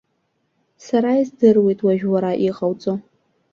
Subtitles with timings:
[0.85, 2.93] Сара издыруеит уажә уара иҟауҵо.